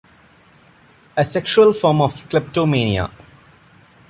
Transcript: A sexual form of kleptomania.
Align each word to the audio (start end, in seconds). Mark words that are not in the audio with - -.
A 1.15 1.23
sexual 1.23 1.73
form 1.73 2.01
of 2.01 2.27
kleptomania. 2.27 3.11